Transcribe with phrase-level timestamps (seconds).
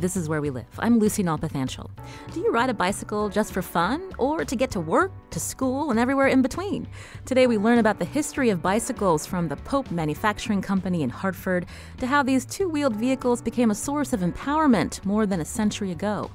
[0.00, 0.66] This is where we live.
[0.80, 1.88] I'm Lucy Nalpathanchel.
[2.32, 5.92] Do you ride a bicycle just for fun or to get to work, to school,
[5.92, 6.88] and everywhere in between?
[7.26, 11.66] Today we learn about the history of bicycles from the Pope Manufacturing Company in Hartford
[11.98, 15.92] to how these two wheeled vehicles became a source of empowerment more than a century
[15.92, 16.28] ago.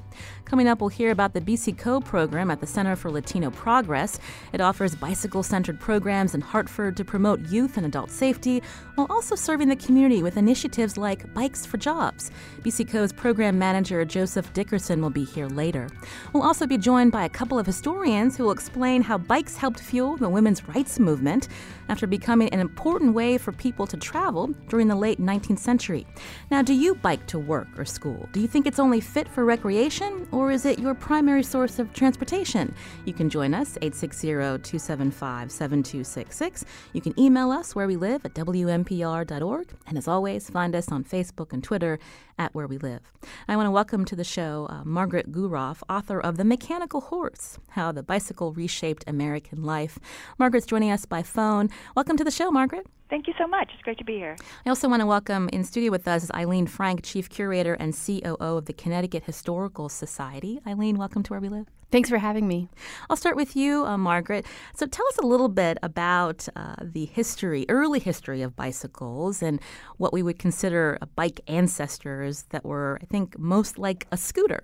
[0.46, 4.20] Coming up, we'll hear about the BiCi Co program at the Center for Latino Progress.
[4.54, 8.64] It offers bicycle centered programs in Hartford to promote youth and adult safety
[8.96, 12.32] while also serving the community with initiatives like Bikes for Jobs.
[12.62, 15.88] BiCi Co's program manager Joseph Dickerson will be here later.
[16.34, 19.80] We'll also be joined by a couple of historians who will explain how bikes helped
[19.80, 21.48] fuel the women's rights movement
[21.90, 26.08] after becoming an important way for people to travel during the late 19th century.
[26.52, 28.30] Now, do you bike to work or school?
[28.32, 30.28] Do you think it's only fit for recreation?
[30.32, 32.74] or is it your primary source of transportation?
[33.06, 36.66] You can join us, 860 275 7266.
[36.94, 39.68] You can email us where we live at wnpr.org.
[39.88, 42.00] And as always, find us on Facebook and Twitter
[42.38, 43.02] at Where We Live.
[43.48, 47.58] I want to welcome to the show uh, Margaret Guroff, author of The Mechanical Horse
[47.70, 50.00] How the Bicycle Reshaped American Life.
[50.38, 51.70] Margaret's joining us by phone.
[51.96, 52.88] Welcome to the show, Margaret.
[53.10, 53.72] Thank you so much.
[53.74, 54.38] It's great to be here.
[54.66, 57.94] I also want to welcome in studio with us is Eileen Frank, Chief Curator and
[57.94, 60.60] COO of the Connecticut Historical Society.
[60.68, 61.66] Eileen, welcome to Where We Live.
[61.92, 62.70] Thanks for having me.
[63.10, 64.46] I'll start with you, uh, Margaret.
[64.76, 69.60] So tell us a little bit about uh, the history, early history of bicycles and
[69.98, 74.62] what we would consider bike ancestors that were, I think, most like a scooter.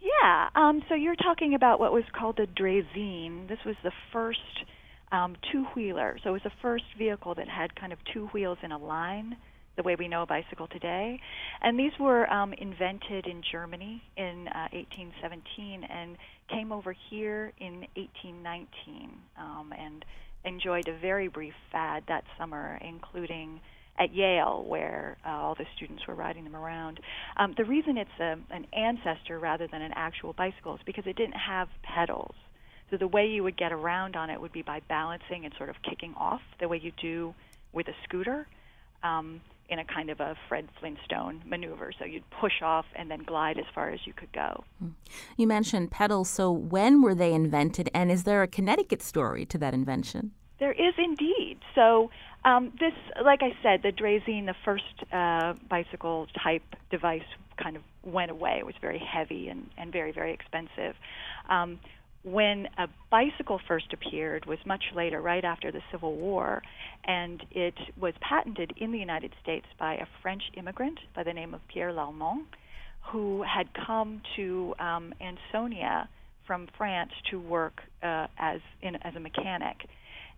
[0.00, 0.50] Yeah.
[0.54, 3.48] Um, so you're talking about what was called a draisine.
[3.48, 4.38] This was the first
[5.12, 6.18] um, two wheeler.
[6.24, 9.36] So it was the first vehicle that had kind of two wheels in a line,
[9.76, 11.20] the way we know a bicycle today.
[11.60, 16.16] And these were um, invented in Germany in uh, 1817 and
[16.50, 20.04] came over here in 1819 um, and
[20.44, 23.60] enjoyed a very brief fad that summer, including
[23.98, 26.98] at Yale, where uh, all the students were riding them around.
[27.36, 31.16] Um, the reason it's a, an ancestor rather than an actual bicycle is because it
[31.16, 32.34] didn't have pedals.
[32.92, 35.70] So the way you would get around on it would be by balancing and sort
[35.70, 37.34] of kicking off the way you do
[37.72, 38.46] with a scooter
[39.02, 41.92] um, in a kind of a Fred Flintstone maneuver.
[41.98, 44.64] So you'd push off and then glide as far as you could go.
[44.78, 44.88] Hmm.
[45.38, 46.28] You mentioned pedals.
[46.28, 50.32] So when were they invented, and is there a Connecticut story to that invention?
[50.58, 51.60] There is indeed.
[51.74, 52.10] So
[52.44, 52.92] um, this,
[53.24, 57.22] like I said, the Draisine, the first uh, bicycle type device,
[57.56, 58.56] kind of went away.
[58.58, 60.94] It was very heavy and, and very, very expensive.
[61.48, 61.80] Um,
[62.24, 66.62] when a bicycle first appeared was much later, right after the Civil War,
[67.04, 71.52] and it was patented in the United States by a French immigrant by the name
[71.52, 72.44] of Pierre Lallement,
[73.10, 76.08] who had come to um, Ansonia
[76.46, 79.76] from France to work uh, as in, as a mechanic,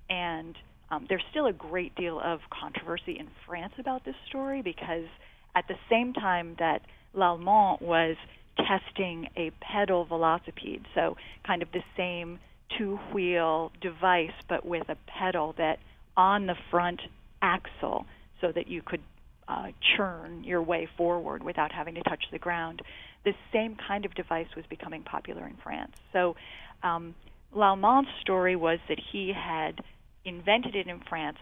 [0.09, 0.55] and
[0.91, 5.07] um, there's still a great deal of controversy in France about this story because
[5.55, 6.81] at the same time that
[7.15, 8.17] Lallement was
[8.57, 11.17] testing a pedal velocipede, so
[11.47, 12.39] kind of the same
[12.79, 15.79] two wheel device, but with a pedal that
[16.17, 17.01] on the front
[17.43, 18.07] axle
[18.41, 19.03] so that you could
[19.49, 19.67] uh,
[19.97, 22.83] churn your way forward without having to touch the ground.
[23.25, 25.93] This same kind of device was becoming popular in France.
[26.13, 26.37] So
[26.83, 27.15] um,
[27.53, 29.81] Lallement's story was that he had
[30.25, 31.39] invented it in France,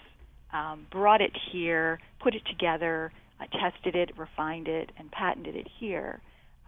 [0.52, 5.68] um, brought it here, put it together, uh, tested it, refined it, and patented it
[5.78, 6.20] here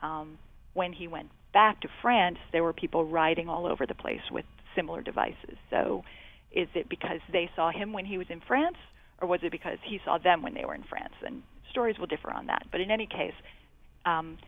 [0.04, 0.38] um,
[0.74, 4.44] when he went back to France, there were people riding all over the place with
[4.76, 5.56] similar devices.
[5.70, 6.04] So,
[6.52, 8.76] is it because they saw him when he was in France,
[9.20, 11.14] or was it because he saw them when they were in France?
[11.24, 12.66] And stories will differ on that.
[12.70, 13.34] But in any case,
[14.04, 14.38] um,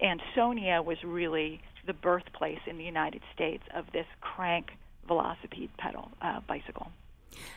[0.00, 4.70] Ansonia was really the birthplace in the United States of this crank
[5.08, 6.92] velocipede pedal uh, bicycle.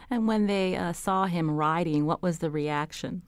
[0.09, 3.21] And when they uh, saw him riding, what was the reaction?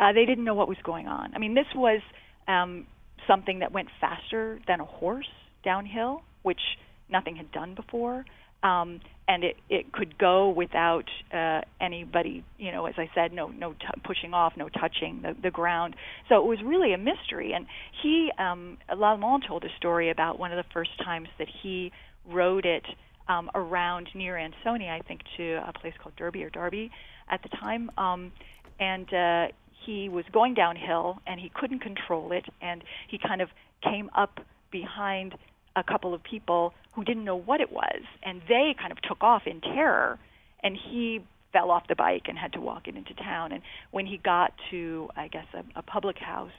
[0.00, 1.34] Uh, they didn't know what was going on.
[1.34, 2.00] I mean, this was
[2.46, 2.86] um,
[3.28, 5.28] something that went faster than a horse
[5.64, 6.60] downhill, which
[7.08, 8.24] nothing had done before.
[8.62, 13.48] Um, and it, it could go without uh, anybody, you know, as I said, no
[13.48, 15.94] no t- pushing off, no touching the, the ground.
[16.28, 17.52] So it was really a mystery.
[17.52, 17.66] And
[18.02, 21.92] he, um, Lallement told a story about one of the first times that he
[22.28, 22.84] rode it
[23.28, 26.90] um, around near Ansonia, I think, to a place called Derby or Darby
[27.30, 27.90] at the time.
[27.96, 28.32] Um,
[28.80, 29.46] and uh,
[29.84, 33.48] he was going downhill and he couldn't control it and he kind of
[33.82, 34.40] came up
[34.70, 35.34] behind
[35.76, 39.22] a couple of people who didn't know what it was, and they kind of took
[39.22, 40.18] off in terror.
[40.62, 41.20] And he
[41.52, 43.52] fell off the bike and had to walk it into town.
[43.52, 46.50] And when he got to, I guess, a, a public house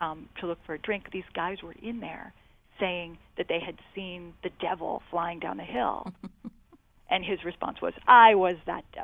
[0.00, 2.32] um, to look for a drink, these guys were in there
[2.78, 6.06] saying that they had seen the devil flying down the hill.
[7.10, 8.97] and his response was, I was that devil.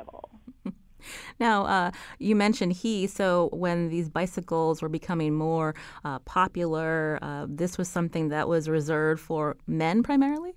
[1.39, 7.45] Now, uh, you mentioned he, so when these bicycles were becoming more uh, popular, uh,
[7.47, 10.53] this was something that was reserved for men primarily?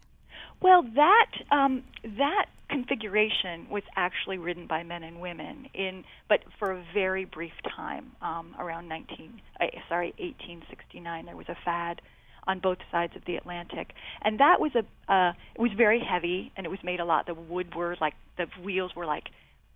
[0.60, 6.72] Well, that um, that configuration was actually ridden by men and women in, but for
[6.72, 11.26] a very brief time, um, around 19, uh, sorry, 1869.
[11.26, 12.02] There was a fad
[12.46, 13.92] on both sides of the Atlantic,
[14.22, 17.26] and that was a, uh, it was very heavy, and it was made a lot.
[17.26, 19.28] The wood were like the wheels were like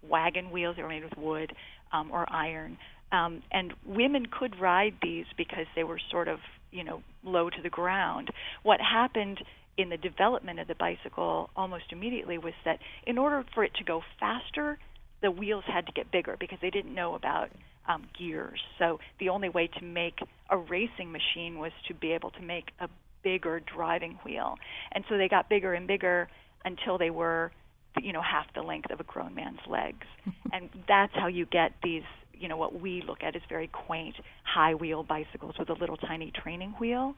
[0.08, 1.52] wagon wheels; they were made with wood
[1.92, 2.78] um, or iron.
[3.12, 6.38] Um, and women could ride these because they were sort of,
[6.70, 8.30] you know, low to the ground.
[8.62, 9.38] What happened
[9.76, 13.84] in the development of the bicycle almost immediately was that in order for it to
[13.84, 14.78] go faster,
[15.20, 17.50] the wheels had to get bigger because they didn't know about
[17.88, 18.60] um, gears.
[18.78, 20.18] So the only way to make
[20.50, 22.88] a racing machine was to be able to make a
[23.22, 24.56] bigger driving wheel.
[24.92, 26.28] And so they got bigger and bigger
[26.64, 27.52] until they were,
[28.00, 30.06] you know, half the length of a grown man's legs.
[30.52, 32.02] and that's how you get these,
[32.32, 35.96] you know, what we look at as very quaint high wheel bicycles with a little
[35.96, 37.14] tiny training wheel.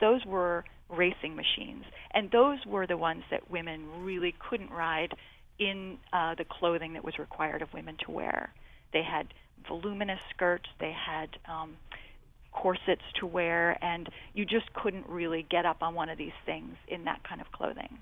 [0.00, 1.84] Those were racing machines.
[2.12, 5.12] And those were the ones that women really couldn't ride
[5.58, 8.52] in uh, the clothing that was required of women to wear.
[8.92, 9.26] They had
[9.68, 11.76] voluminous skirts, they had um,
[12.52, 16.74] corsets to wear, and you just couldn't really get up on one of these things
[16.86, 17.98] in that kind of clothing.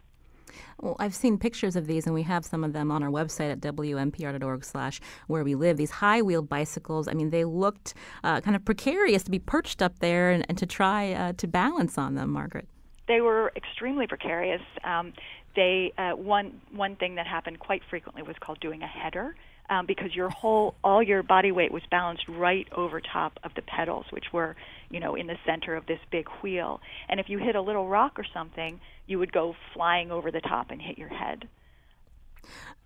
[0.80, 3.50] Well, I've seen pictures of these, and we have some of them on our website
[3.50, 5.76] at wnpr.org slash where we live.
[5.76, 7.08] These high-wheeled bicycles.
[7.08, 7.94] I mean, they looked
[8.24, 11.46] uh, kind of precarious to be perched up there and, and to try uh, to
[11.46, 12.68] balance on them, Margaret.
[13.08, 14.62] They were extremely precarious.
[14.84, 15.12] Um,
[15.54, 19.34] they uh, one one thing that happened quite frequently was called doing a header.
[19.68, 23.62] Um, because your whole all your body weight was balanced right over top of the
[23.62, 24.56] pedals, which were
[24.90, 26.80] you know in the center of this big wheel.
[27.08, 30.40] And if you hit a little rock or something, you would go flying over the
[30.40, 31.48] top and hit your head.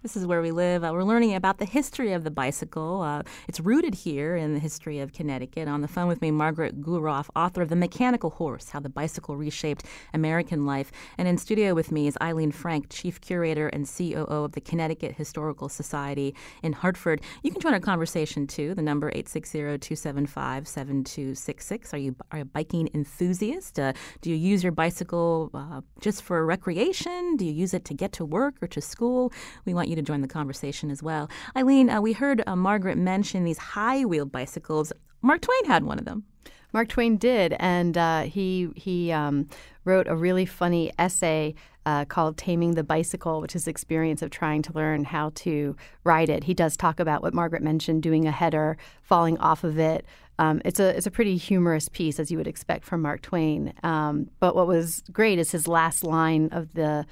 [0.02, 0.82] This is where we live.
[0.82, 3.02] Uh, we're learning about the history of the bicycle.
[3.02, 5.68] Uh, it's rooted here in the history of Connecticut.
[5.68, 9.36] On the phone with me, Margaret Guroff, author of The Mechanical Horse How the Bicycle
[9.36, 10.90] Reshaped American Life.
[11.18, 15.16] And in studio with me is Eileen Frank, Chief Curator and COO of the Connecticut
[15.16, 17.20] Historical Society in Hartford.
[17.42, 18.74] You can join our conversation too.
[18.74, 21.92] The number 860 275 7266.
[21.92, 23.78] Are you a biking enthusiast?
[23.78, 23.92] Uh,
[24.22, 27.36] do you use your bicycle uh, just for recreation?
[27.36, 29.30] Do you use it to get to work or to school?
[29.66, 31.28] We want you to join the conversation as well.
[31.56, 34.92] Eileen, uh, we heard uh, Margaret mention these high wheeled bicycles.
[35.22, 36.24] Mark Twain had one of them.
[36.72, 39.48] Mark Twain did, and uh, he he um,
[39.84, 41.54] wrote a really funny essay
[41.84, 45.76] uh, called "Taming the Bicycle," which is the experience of trying to learn how to
[46.04, 46.44] ride it.
[46.44, 50.06] He does talk about what Margaret mentioned: doing a header, falling off of it.
[50.38, 53.74] Um, it's a it's a pretty humorous piece, as you would expect from Mark Twain.
[53.82, 57.04] Um, but what was great is his last line of the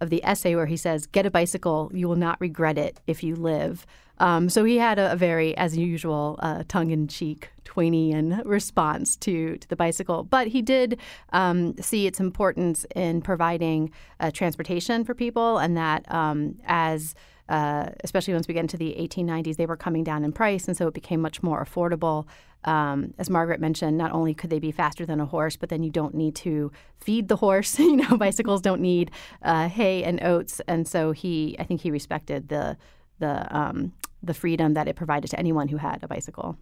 [0.00, 1.90] of the essay where he says, "Get a bicycle.
[1.94, 3.86] You will not regret it if you live."
[4.18, 9.68] Um, so he had a, a very, as usual, uh, tongue-in-cheek Twainian response to to
[9.68, 11.00] the bicycle, but he did
[11.32, 17.14] um, see its importance in providing uh, transportation for people, and that um, as
[17.48, 20.76] uh, especially once we get into the 1890s, they were coming down in price, and
[20.76, 22.26] so it became much more affordable.
[22.64, 25.82] Um, as Margaret mentioned, not only could they be faster than a horse, but then
[25.82, 27.78] you don't need to feed the horse.
[27.78, 29.10] you know, bicycles don't need
[29.42, 32.76] uh, hay and oats, and so he, I think, he respected the
[33.18, 36.56] the um, the freedom that it provided to anyone who had a bicycle.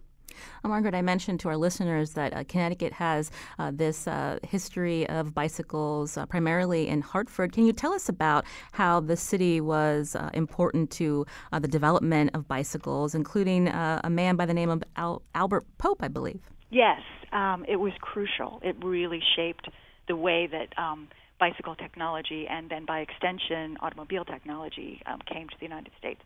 [0.63, 5.07] Uh, Margaret, I mentioned to our listeners that uh, Connecticut has uh, this uh, history
[5.09, 7.51] of bicycles, uh, primarily in Hartford.
[7.51, 12.47] Can you tell us about how the city was uh, important to the development of
[12.47, 16.41] bicycles, including a man by the name of Al- Albert Pope, I believe?
[16.69, 18.59] Yes, um, it was crucial.
[18.63, 19.69] It really shaped
[20.07, 20.77] the way that.
[20.77, 21.07] Um,
[21.39, 26.21] bicycle technology and then by extension automobile technology um, came to the United States.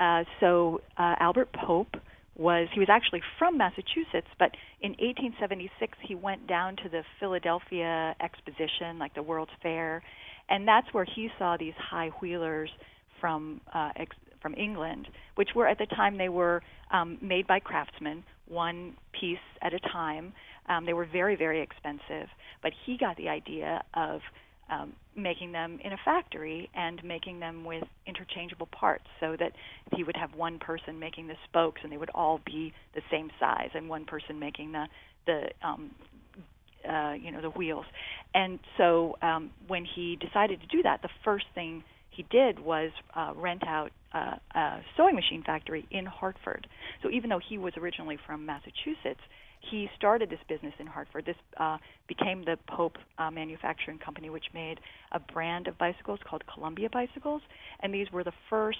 [0.00, 1.96] Uh, so uh, Albert Pope
[2.38, 8.14] was he was actually from Massachusetts, but in 1876 he went down to the Philadelphia
[8.22, 10.02] Exposition, like the World's Fair,
[10.48, 12.70] and that's where he saw these high wheelers
[13.20, 17.58] from uh, ex- from England, which were at the time they were um, made by
[17.58, 20.32] craftsmen, one piece at a time.
[20.68, 22.28] Um, they were very very expensive,
[22.62, 24.20] but he got the idea of
[24.70, 29.52] um, making them in a factory and making them with interchangeable parts so that
[29.96, 33.30] he would have one person making the spokes and they would all be the same
[33.40, 34.86] size and one person making the
[35.26, 35.90] the um,
[36.88, 37.86] uh, you know the wheels
[38.34, 42.90] And so um, when he decided to do that, the first thing he did was
[43.14, 46.66] uh, rent out uh, a sewing machine factory in Hartford.
[47.02, 49.20] So even though he was originally from Massachusetts,
[49.60, 51.26] he started this business in Hartford.
[51.26, 54.80] This uh, became the Pope uh, Manufacturing Company, which made
[55.12, 57.42] a brand of bicycles called Columbia bicycles,
[57.80, 58.78] and these were the first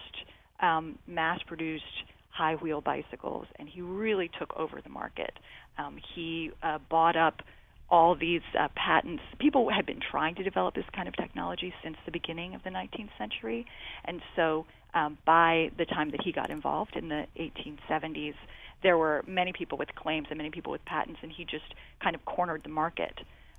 [0.61, 1.85] um, mass-produced
[2.31, 3.47] high wheel bicycles.
[3.59, 5.33] And he really took over the market.
[5.77, 7.43] Um, he uh, bought up
[7.91, 9.23] all these uh, patents.
[9.39, 12.71] People had been trying to develop this kind of technology since the beginning of the
[12.71, 13.67] 19th century,
[14.05, 14.67] and so
[14.99, 18.35] um, by the time that he got involved in the 1870s,
[18.83, 22.15] there were many people with claims and many people with patents, and he just kind
[22.15, 23.19] of cornered the market.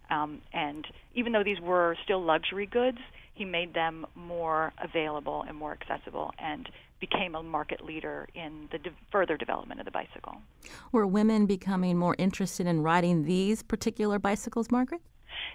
[0.09, 2.97] Um, and even though these were still luxury goods,
[3.33, 6.67] he made them more available and more accessible and
[6.99, 10.37] became a market leader in the de- further development of the bicycle.
[10.91, 15.01] Were women becoming more interested in riding these particular bicycles, Margaret?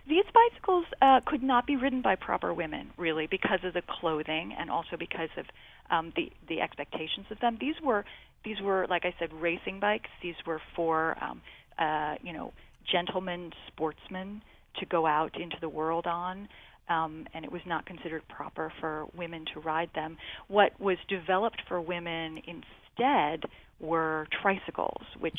[0.08, 4.54] These bicycles uh, could not be ridden by proper women, really, because of the clothing
[4.58, 5.46] and also because of
[5.90, 7.58] um, the the expectations of them.
[7.60, 8.04] These were
[8.44, 10.10] these were, like I said, racing bikes.
[10.22, 11.40] These were for um,
[11.78, 12.52] uh, you know
[12.90, 14.42] gentlemen sportsmen
[14.80, 16.48] to go out into the world on
[16.88, 20.16] um, and it was not considered proper for women to ride them.
[20.48, 23.44] What was developed for women instead
[23.80, 25.38] were tricycles, which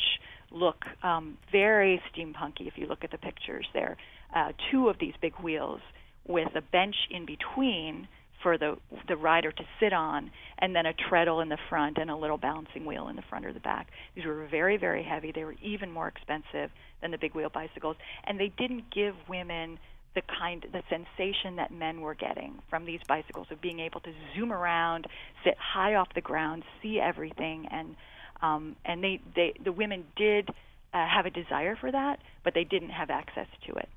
[0.50, 3.66] look um, very steampunky if you look at the pictures.
[3.72, 3.96] There,
[4.34, 5.80] uh, two of these big wheels
[6.26, 8.08] with a bench in between
[8.42, 8.76] for the
[9.08, 12.36] the rider to sit on, and then a treadle in the front and a little
[12.36, 13.88] balancing wheel in the front or the back.
[14.14, 15.32] These were very very heavy.
[15.32, 19.78] They were even more expensive than the big wheel bicycles, and they didn't give women
[20.14, 24.12] the kind the sensation that men were getting from these bicycles of being able to
[24.34, 25.06] zoom around,
[25.44, 27.94] sit high off the ground, see everything, and
[28.42, 30.48] um, and they, they the women did
[30.92, 33.88] uh, have a desire for that, but they didn't have access to it.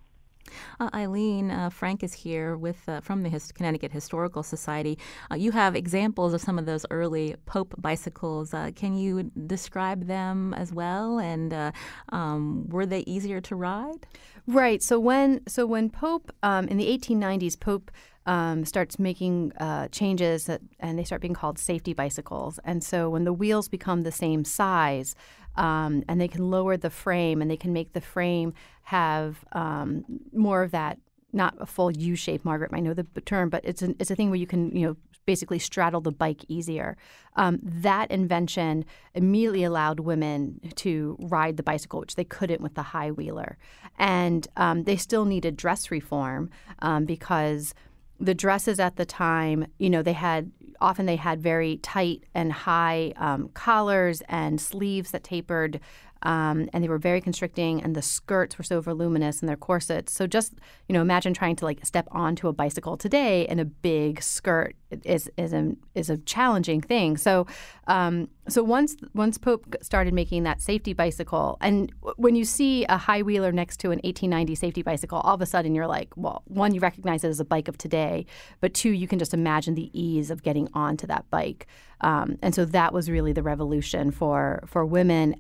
[0.79, 4.97] Uh, Eileen uh, Frank is here with uh, from the Hist- Connecticut Historical Society.
[5.31, 8.53] Uh, you have examples of some of those early Pope bicycles.
[8.53, 11.19] Uh, can you describe them as well?
[11.19, 11.71] And uh,
[12.09, 14.07] um, were they easier to ride?
[14.47, 14.81] Right.
[14.81, 17.91] So when so when Pope um, in the 1890s, Pope
[18.25, 22.59] um, starts making uh, changes that, and they start being called safety bicycles.
[22.63, 25.15] And so when the wheels become the same size
[25.55, 28.53] um, and they can lower the frame and they can make the frame
[28.89, 30.03] have um,
[30.33, 30.97] more of that
[31.31, 32.43] not a full U shape.
[32.43, 34.87] Margaret might know the term, but it's an, it's a thing where you can you
[34.87, 36.97] know basically straddle the bike easier.
[37.35, 42.81] Um, that invention immediately allowed women to ride the bicycle, which they couldn't with the
[42.81, 43.59] high wheeler,
[43.99, 47.75] and um, they still needed dress reform um, because
[48.19, 52.51] the dresses at the time, you know, they had often they had very tight and
[52.51, 55.79] high um, collars and sleeves that tapered
[56.23, 60.13] um, and they were very constricting, and the skirts were so voluminous and their corsets.
[60.13, 60.53] So just
[60.87, 64.75] you know, imagine trying to like step onto a bicycle today in a big skirt
[65.03, 67.17] is is a is a challenging thing.
[67.17, 67.47] So
[67.87, 72.97] um, so once once Pope started making that safety bicycle, and when you see a
[72.97, 76.43] high wheeler next to an 1890 safety bicycle, all of a sudden you're like, well,
[76.45, 78.25] one, you recognize it as a bike of today,
[78.61, 81.67] but two, you can just imagine the ease of getting onto that bike.
[82.01, 85.35] Um, and so that was really the revolution for for women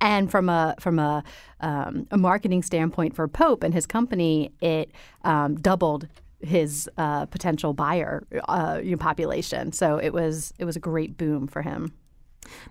[0.00, 1.22] and from a from a,
[1.60, 4.92] um, a marketing standpoint for Pope and his company, it
[5.24, 6.08] um, doubled
[6.40, 9.72] his uh, potential buyer uh, population.
[9.72, 11.92] So it was it was a great boom for him.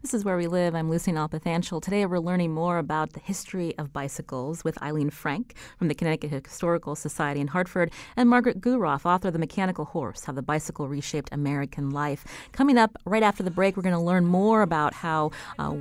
[0.01, 0.75] This is Where We Live.
[0.75, 1.81] I'm Lucy Nalpathanchel.
[1.81, 6.45] Today we're learning more about the history of bicycles with Eileen Frank from the Connecticut
[6.45, 10.87] Historical Society in Hartford and Margaret Guroff, author of The Mechanical Horse How the Bicycle
[10.87, 12.25] Reshaped American Life.
[12.51, 15.75] Coming up right after the break, we're going to learn more about how uh,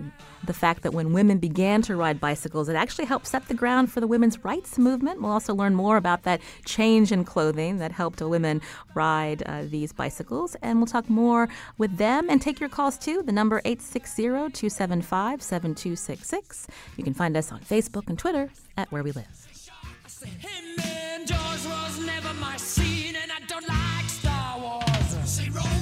[0.45, 3.91] the fact that when women began to ride bicycles, it actually helped set the ground
[3.91, 5.23] for the women's rights movement.
[5.23, 8.61] We'll also learn more about that change in clothing that helped women
[8.95, 10.57] ride uh, these bicycles.
[10.61, 13.23] And we'll talk more with them and take your calls too.
[13.23, 16.67] The number 8 860 275 7266.
[16.97, 19.27] You can find us on Facebook and Twitter at Where We Live.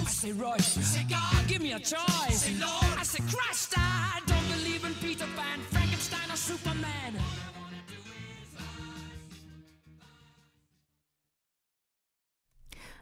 [0.09, 2.43] Say Royce, say God, give me a choice.
[2.43, 4.21] Say Lord, I say Christ, I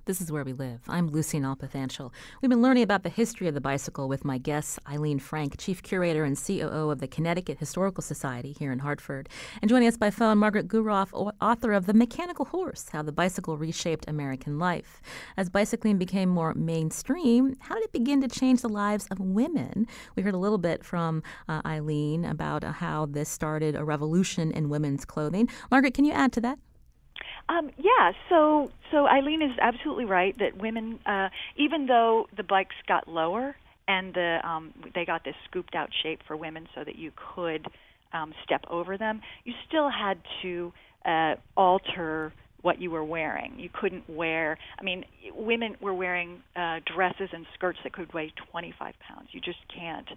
[0.07, 0.83] This is Where We Live.
[0.87, 2.13] I'm Lucy Nalpathanchel.
[2.43, 5.83] We've been learning about the history of the bicycle with my guest, Eileen Frank, Chief
[5.83, 9.31] Curator and COO of the Connecticut Historical Society here in Hartford.
[9.63, 11.09] And joining us by phone, Margaret Guroff,
[11.41, 15.01] author of The Mechanical Horse How the Bicycle Reshaped American Life.
[15.39, 19.87] As bicycling became more mainstream, how did it begin to change the lives of women?
[20.17, 24.53] We heard a little bit from uh, Eileen about uh, how this started a revolution
[24.53, 25.49] in women's clothing.
[25.71, 26.59] Margaret, can you add to that?
[27.49, 32.77] Um, yeah, so so Eileen is absolutely right that women, uh, even though the bikes
[32.89, 33.55] got lower
[33.87, 37.67] and the um, they got this scooped out shape for women so that you could
[38.13, 40.73] um, step over them, you still had to
[41.05, 42.33] uh, alter
[42.63, 43.53] what you were wearing.
[43.59, 44.57] You couldn't wear.
[44.79, 49.29] I mean, women were wearing uh, dresses and skirts that could weigh 25 pounds.
[49.33, 50.09] You just can't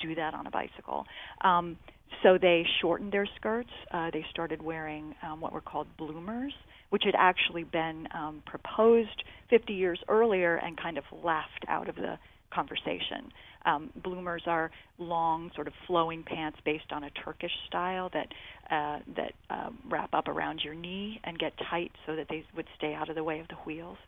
[0.00, 1.04] do that on a bicycle.
[1.42, 1.76] Um,
[2.22, 3.70] so they shortened their skirts.
[3.90, 6.52] Uh, they started wearing um, what were called bloomers,
[6.90, 11.96] which had actually been um, proposed 50 years earlier and kind of laughed out of
[11.96, 12.18] the
[12.52, 13.32] conversation.
[13.64, 18.28] Um, bloomers are long, sort of flowing pants based on a Turkish style that
[18.70, 22.66] uh, that uh, wrap up around your knee and get tight so that they would
[22.78, 23.98] stay out of the way of the wheels.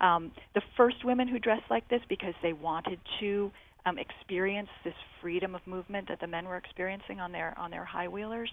[0.00, 3.50] Um, the first women who dressed like this because they wanted to
[3.86, 7.84] um, experience this freedom of movement that the men were experiencing on their on their
[7.84, 8.50] high wheelers.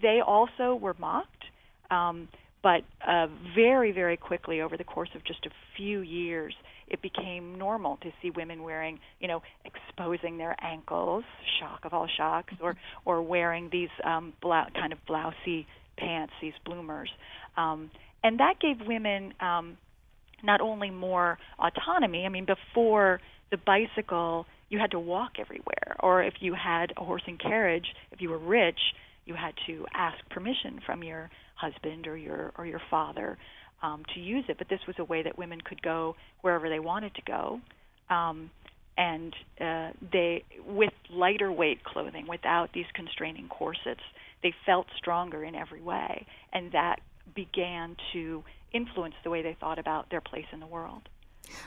[0.00, 1.44] They also were mocked,
[1.90, 2.28] um,
[2.62, 6.54] but uh, very very quickly over the course of just a few years,
[6.88, 11.24] it became normal to see women wearing, you know, exposing their ankles,
[11.60, 16.54] shock of all shocks, or or wearing these um, blou- kind of blousy pants, these
[16.64, 17.10] bloomers,
[17.56, 17.90] um,
[18.22, 19.76] and that gave women um,
[20.42, 22.24] not only more autonomy.
[22.24, 23.20] I mean, before
[23.50, 25.96] the bicycle you had to walk everywhere.
[26.00, 28.78] Or if you had a horse and carriage, if you were rich,
[29.26, 33.36] you had to ask permission from your husband or your or your father
[33.82, 34.56] um, to use it.
[34.56, 37.60] But this was a way that women could go wherever they wanted to go,
[38.08, 38.50] um,
[38.96, 44.00] and uh, they with lighter weight clothing, without these constraining corsets,
[44.42, 46.96] they felt stronger in every way, and that
[47.34, 51.02] began to influence the way they thought about their place in the world.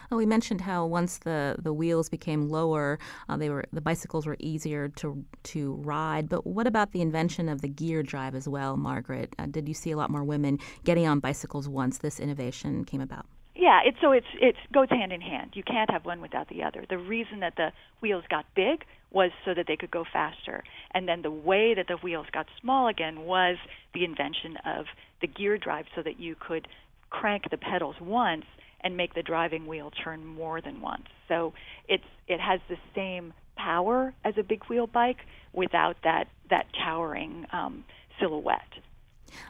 [0.10, 3.00] Well, we mentioned how once the, the wheels became lower,
[3.30, 6.30] uh, they were the bicycles were easier to to ride.
[6.30, 9.36] But what about the invention of the gear drive as well, Margaret?
[9.38, 13.02] Uh, did you see a lot more women getting on bicycles once this innovation came
[13.02, 13.26] about?
[13.56, 15.52] Yeah, it's so it's it goes hand in hand.
[15.54, 16.86] You can't have one without the other.
[16.90, 21.08] The reason that the wheels got big was so that they could go faster, and
[21.08, 23.58] then the way that the wheels got small again was
[23.94, 24.88] the invention of
[25.22, 26.68] the gear drive, so that you could
[27.12, 28.46] crank the pedals once
[28.84, 31.06] and make the driving wheel turn more than once.
[31.28, 31.54] So
[31.88, 35.18] it's it has the same power as a big wheel bike
[35.54, 37.84] without that that towering um,
[38.20, 38.62] silhouette.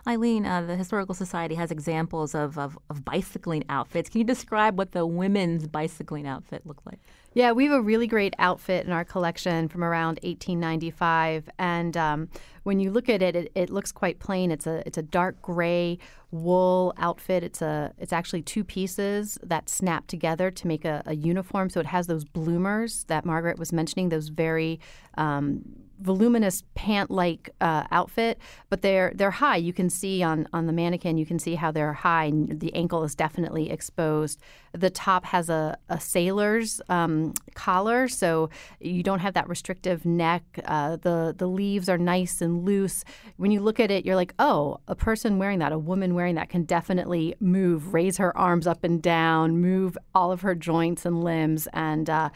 [0.07, 4.09] Eileen, uh, the Historical Society has examples of, of, of, bicycling outfits.
[4.09, 6.99] Can you describe what the women's bicycling outfit looked like?
[7.33, 12.29] Yeah, we have a really great outfit in our collection from around 1895, and um,
[12.61, 14.51] when you look at it, it, it, looks quite plain.
[14.51, 15.97] It's a it's a dark gray
[16.29, 17.43] wool outfit.
[17.43, 21.71] It's a it's actually two pieces that snap together to make a, a uniform.
[21.71, 24.79] So it has those bloomers that Margaret was mentioning, those very
[25.17, 25.63] um,
[26.03, 28.37] voluminous pant-like uh, outfit,
[28.69, 29.55] but they're they're high.
[29.55, 32.31] You can see on on the mannequin, you can see how they're high.
[32.33, 34.39] The ankle is definitely exposed.
[34.73, 40.43] The top has a, a sailor's um, collar, so you don't have that restrictive neck.
[40.65, 43.05] Uh, the the leaves are nice and loose.
[43.37, 46.35] When you look at it, you're like, oh, a person wearing that, a woman wearing
[46.35, 51.05] that, can definitely move, raise her arms up and down, move all of her joints
[51.05, 52.29] and limbs, and uh,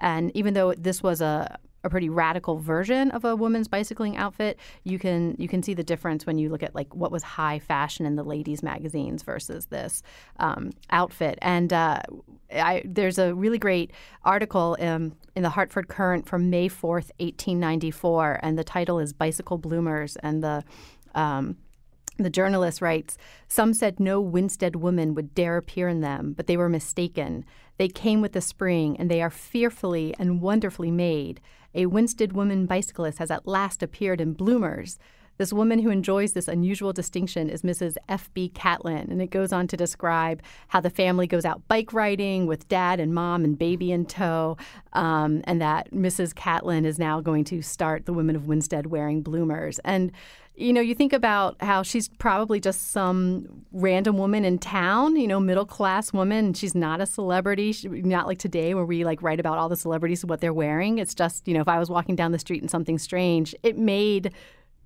[0.00, 4.58] and even though this was a a pretty radical version of a woman's bicycling outfit,
[4.82, 7.58] you can you can see the difference when you look at like what was high
[7.58, 10.02] fashion in the ladies' magazines versus this
[10.38, 11.38] um, outfit.
[11.42, 12.00] And uh,
[12.52, 13.92] I, there's a really great
[14.24, 19.58] article um, in the Hartford Courant from May 4th, 1894, and the title is "Bicycle
[19.58, 20.64] Bloomers," and the
[21.14, 21.56] um,
[22.16, 23.18] the journalist writes,
[23.48, 27.44] Some said no Winsted woman would dare appear in them, but they were mistaken.
[27.76, 31.40] They came with the spring, and they are fearfully and wonderfully made.
[31.76, 34.96] A Winsted woman bicyclist has at last appeared in bloomers.
[35.36, 37.96] This woman who enjoys this unusual distinction is Mrs.
[38.08, 38.50] F.B.
[38.50, 42.68] Catlin, and it goes on to describe how the family goes out bike riding with
[42.68, 44.56] dad and mom and baby in tow,
[44.92, 46.34] um, and that Mrs.
[46.34, 49.80] Catlin is now going to start the Women of Winsted wearing bloomers.
[49.84, 50.12] And
[50.56, 55.26] you know, you think about how she's probably just some random woman in town, you
[55.26, 56.54] know, middle class woman.
[56.54, 59.76] She's not a celebrity, she, not like today where we like write about all the
[59.76, 60.98] celebrities and what they're wearing.
[60.98, 63.76] It's just, you know, if I was walking down the street and something strange, it
[63.76, 64.32] made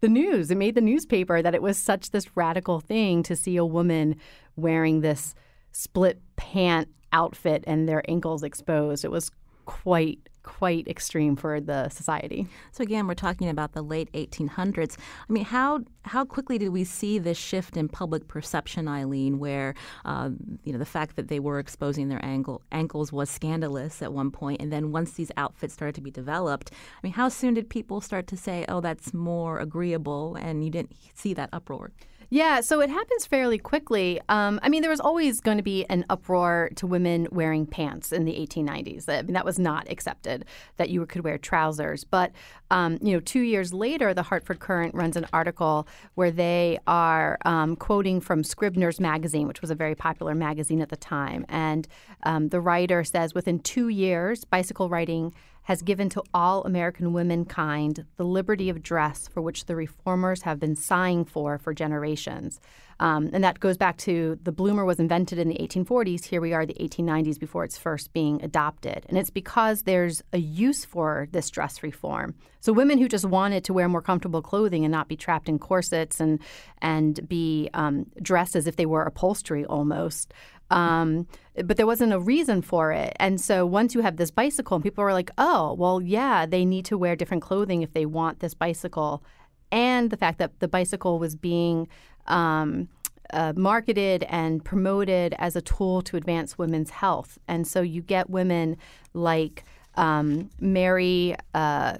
[0.00, 0.50] the news.
[0.50, 4.16] It made the newspaper that it was such this radical thing to see a woman
[4.56, 5.34] wearing this
[5.72, 9.04] split pant outfit and their ankles exposed.
[9.04, 9.30] It was
[9.64, 12.46] quite quite extreme for the society.
[12.72, 14.96] So again, we're talking about the late 1800s.
[15.28, 19.74] I mean, how how quickly did we see this shift in public perception, Eileen, where
[20.04, 20.30] uh,
[20.64, 24.30] you know the fact that they were exposing their ankle ankles was scandalous at one
[24.30, 27.68] point, and then once these outfits started to be developed, I mean, how soon did
[27.68, 31.92] people start to say, "Oh, that's more agreeable," and you didn't see that uproar?
[32.30, 34.20] Yeah, so it happens fairly quickly.
[34.28, 38.12] Um, I mean, there was always going to be an uproar to women wearing pants
[38.12, 39.08] in the 1890s.
[39.08, 40.44] I mean, that was not accepted
[40.76, 42.04] that you could wear trousers.
[42.04, 42.32] But
[42.70, 47.38] um, you know, two years later, the Hartford Courant runs an article where they are
[47.46, 51.88] um, quoting from Scribner's magazine, which was a very popular magazine at the time, and
[52.24, 55.32] um, the writer says within two years, bicycle riding
[55.68, 60.58] has given to all American womankind the liberty of dress for which the reformers have
[60.58, 62.58] been sighing for for generations.
[63.00, 66.24] Um, and that goes back to the bloomer was invented in the 1840s.
[66.24, 69.04] Here we are, the 1890s, before it's first being adopted.
[69.10, 72.34] And it's because there's a use for this dress reform.
[72.60, 75.58] So women who just wanted to wear more comfortable clothing and not be trapped in
[75.58, 76.40] corsets and
[76.80, 80.32] and be um, dressed as if they were upholstery almost
[80.70, 81.26] um,
[81.64, 83.14] but there wasn't a reason for it.
[83.18, 86.64] And so once you have this bicycle, and people were like, oh, well, yeah, they
[86.64, 89.22] need to wear different clothing if they want this bicycle.
[89.70, 91.88] And the fact that the bicycle was being
[92.26, 92.88] um,
[93.32, 97.38] uh, marketed and promoted as a tool to advance women's health.
[97.46, 98.76] And so you get women
[99.12, 99.64] like
[99.96, 101.34] um, Mary.
[101.54, 101.98] Uh,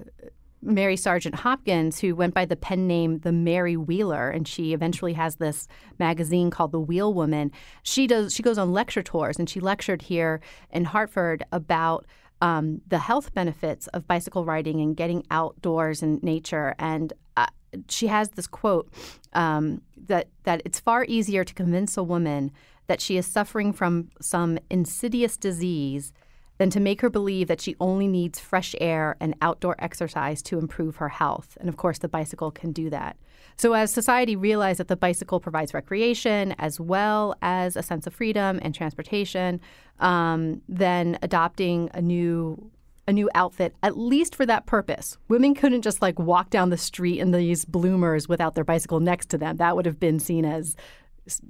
[0.60, 5.12] Mary Sargent Hopkins, who went by the pen name the Merry Wheeler, and she eventually
[5.12, 5.68] has this
[5.98, 7.52] magazine called The Wheel Woman.
[7.82, 10.40] She does she goes on lecture tours, and she lectured here
[10.70, 12.06] in Hartford about
[12.40, 16.74] um, the health benefits of bicycle riding and getting outdoors in nature.
[16.78, 17.46] And uh,
[17.88, 18.92] she has this quote
[19.32, 22.50] um, that that it's far easier to convince a woman
[22.86, 26.12] that she is suffering from some insidious disease
[26.58, 30.58] than to make her believe that she only needs fresh air and outdoor exercise to
[30.58, 31.56] improve her health.
[31.60, 33.16] And of course, the bicycle can do that.
[33.56, 38.14] So, as society realized that the bicycle provides recreation as well as a sense of
[38.14, 39.60] freedom and transportation,
[40.00, 42.70] um, then adopting a new
[43.08, 45.16] a new outfit, at least for that purpose.
[45.28, 49.30] Women couldn't just like walk down the street in these bloomers without their bicycle next
[49.30, 49.56] to them.
[49.56, 50.76] That would have been seen as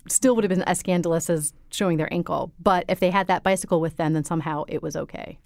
[0.09, 2.53] still would have been as scandalous as showing their ankle.
[2.59, 5.38] But if they had that bicycle with them, then somehow it was okay.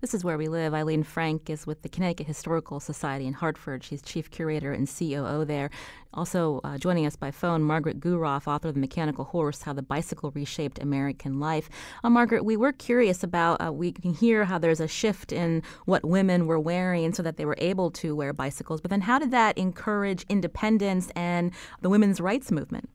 [0.00, 0.74] This is where we live.
[0.74, 3.84] Eileen Frank is with the Connecticut Historical Society in Hartford.
[3.84, 5.70] She's chief curator and COO there.
[6.14, 9.82] Also uh, joining us by phone, Margaret Guroff, author of The Mechanical Horse How the
[9.82, 11.68] Bicycle Reshaped American Life.
[12.02, 15.62] Uh, Margaret, we were curious about, uh, we can hear how there's a shift in
[15.84, 18.80] what women were wearing so that they were able to wear bicycles.
[18.80, 22.88] But then how did that encourage independence and the women's rights movement?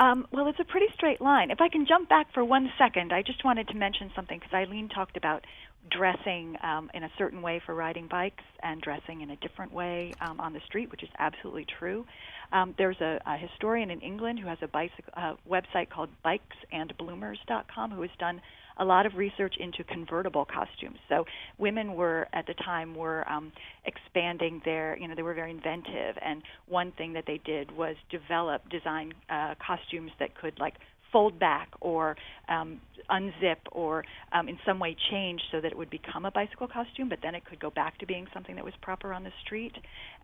[0.00, 1.50] Um, well, it's a pretty straight line.
[1.50, 4.54] If I can jump back for one second, I just wanted to mention something because
[4.54, 5.44] Eileen talked about
[5.90, 10.14] dressing um, in a certain way for riding bikes and dressing in a different way
[10.22, 12.06] um, on the street, which is absolutely true.
[12.50, 17.90] Um, there's a, a historian in England who has a bicycle uh, website called bikesandbloomers.com
[17.90, 18.40] who has done
[18.80, 20.98] a lot of research into convertible costumes.
[21.08, 21.24] So
[21.58, 23.52] women were at the time were um,
[23.84, 27.94] expanding their, you know, they were very inventive, and one thing that they did was
[28.10, 30.74] develop design uh, costumes that could like
[31.12, 32.16] fold back or
[32.48, 36.68] um, unzip or um, in some way change so that it would become a bicycle
[36.68, 39.32] costume, but then it could go back to being something that was proper on the
[39.44, 39.74] street.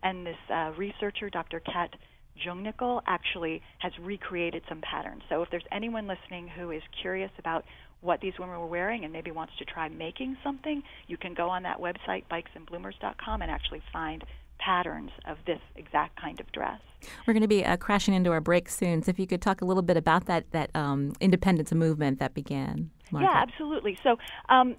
[0.03, 1.59] And this uh, researcher, Dr.
[1.59, 1.91] Kat
[2.45, 5.23] Jungnickel, actually has recreated some patterns.
[5.29, 7.65] So if there's anyone listening who is curious about
[8.01, 11.49] what these women were wearing and maybe wants to try making something, you can go
[11.49, 14.23] on that website, bikesandbloomers.com, and actually find
[14.59, 16.79] patterns of this exact kind of dress.
[17.25, 19.61] We're going to be uh, crashing into our break soon, so if you could talk
[19.61, 22.89] a little bit about that that um, independence movement that began.
[23.11, 23.31] Margaret.
[23.31, 23.97] Yeah, absolutely.
[24.03, 24.17] So.
[24.49, 24.75] Um,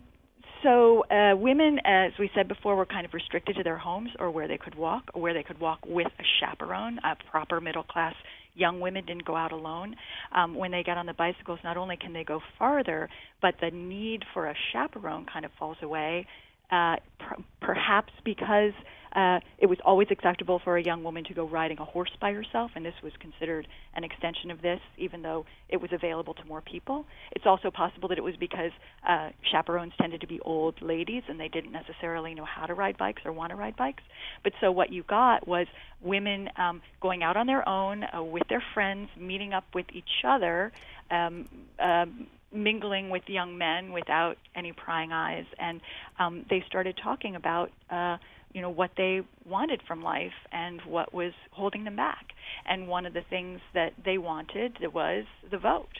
[0.64, 4.28] so uh, women, as we said before, were kind of restricted to their homes or
[4.32, 7.84] where they could walk, or where they could walk with a chaperone, a proper middle
[7.84, 8.14] class
[8.58, 9.94] young women didn't go out alone.
[10.34, 13.08] Um, when they get on the bicycles, not only can they go farther,
[13.40, 16.26] but the need for a chaperone kind of falls away.
[16.70, 18.72] Uh, pr- perhaps because
[19.12, 22.32] uh, it was always acceptable for a young woman to go riding a horse by
[22.32, 26.44] herself, and this was considered an extension of this, even though it was available to
[26.44, 27.04] more people.
[27.32, 28.72] It's also possible that it was because
[29.08, 32.98] uh, chaperones tended to be old ladies, and they didn't necessarily know how to ride
[32.98, 34.02] bikes or want to ride bikes.
[34.42, 35.66] But so what you got was
[36.00, 40.24] women um, going out on their own uh, with their friends, meeting up with each
[40.24, 40.72] other.
[41.10, 45.80] Um, um, mingling with young men without any prying eyes, and
[46.18, 48.16] um, they started talking about uh,
[48.52, 52.26] you know what they wanted from life and what was holding them back.
[52.66, 55.98] And one of the things that they wanted was the vote.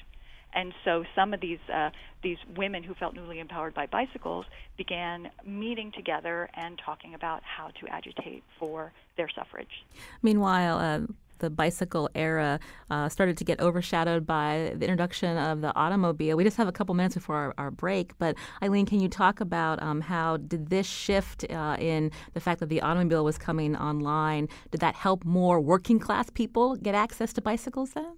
[0.55, 1.91] And so some of these uh,
[2.23, 7.69] these women who felt newly empowered by bicycles began meeting together and talking about how
[7.81, 9.85] to agitate for their suffrage.
[10.23, 11.01] Meanwhile, uh,
[11.39, 16.37] the bicycle era uh, started to get overshadowed by the introduction of the automobile.
[16.37, 19.41] We just have a couple minutes before our, our break, but Eileen, can you talk
[19.41, 23.77] about um, how did this shift uh, in the fact that the automobile was coming
[23.77, 24.49] online?
[24.71, 28.17] Did that help more working class people get access to bicycles then?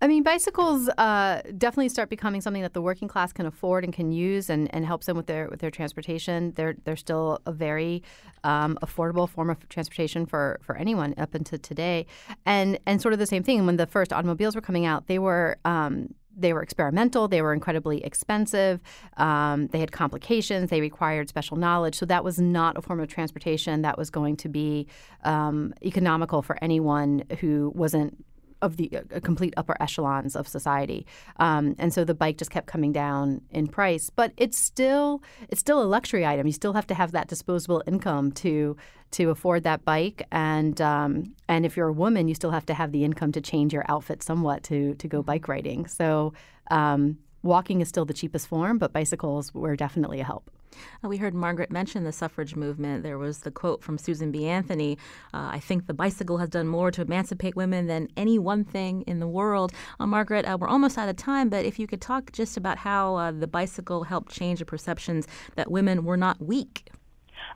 [0.00, 3.92] I mean, bicycles uh, definitely start becoming something that the working class can afford and
[3.92, 6.52] can use, and, and helps them with their with their transportation.
[6.52, 8.02] They're they're still a very
[8.44, 12.06] um, affordable form of transportation for, for anyone up until today,
[12.46, 15.18] and and sort of the same thing when the first automobiles were coming out, they
[15.18, 15.56] were.
[15.64, 17.26] Um, they were experimental.
[17.26, 18.80] They were incredibly expensive.
[19.16, 20.70] Um, they had complications.
[20.70, 21.96] They required special knowledge.
[21.96, 24.86] So that was not a form of transportation that was going to be
[25.24, 28.24] um, economical for anyone who wasn't
[28.62, 31.06] of the uh, complete upper echelons of society.
[31.36, 34.10] Um, and so the bike just kept coming down in price.
[34.10, 36.46] But it's still it's still a luxury item.
[36.46, 38.76] You still have to have that disposable income to
[39.12, 40.26] to afford that bike.
[40.32, 43.40] And um, and if you're a woman, you still have to have the income to
[43.40, 45.86] change your outfit somewhat to to go bike riding.
[45.86, 46.32] So
[46.70, 50.50] um, walking is still the cheapest form, but bicycles were definitely a help.
[51.04, 53.02] Uh, we heard Margaret mention the suffrage movement.
[53.02, 54.46] There was the quote from Susan B.
[54.46, 54.98] Anthony
[55.34, 59.02] uh, I think the bicycle has done more to emancipate women than any one thing
[59.02, 59.72] in the world.
[59.98, 62.78] Uh, Margaret, uh, we're almost out of time, but if you could talk just about
[62.78, 65.26] how uh, the bicycle helped change the perceptions
[65.56, 66.90] that women were not weak.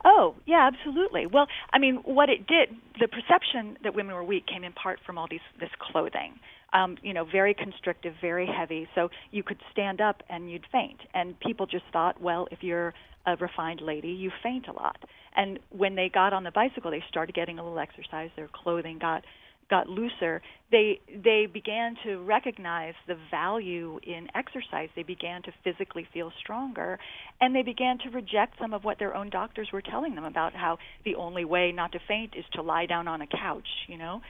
[0.05, 1.27] Oh, yeah, absolutely.
[1.27, 4.99] Well, I mean, what it did, the perception that women were weak came in part
[5.05, 6.39] from all these this clothing
[6.73, 8.89] um, you know, very constrictive, very heavy.
[8.95, 11.01] So you could stand up and you'd faint.
[11.15, 12.95] And people just thought, well, if you're
[13.27, 14.97] a refined lady, you faint a lot.
[15.37, 18.31] And when they got on the bicycle, they started getting a little exercise.
[18.37, 19.25] Their clothing got
[19.73, 20.43] got looser.
[20.71, 24.91] They they began to recognize the value in exercise.
[24.95, 26.99] They began to physically feel stronger,
[27.41, 30.53] and they began to reject some of what their own doctors were telling them about
[30.55, 33.71] how the only way not to faint is to lie down on a couch.
[33.89, 34.21] You know,